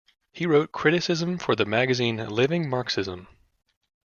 [0.33, 3.27] He wrote criticism for the magazine "Living Marxism".